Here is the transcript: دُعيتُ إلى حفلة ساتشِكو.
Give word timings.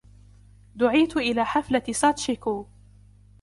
دُعيتُ 0.75 1.17
إلى 1.17 1.45
حفلة 1.45 1.83
ساتشِكو. 1.91 2.65